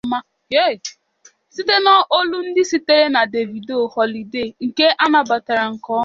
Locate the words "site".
1.53-1.75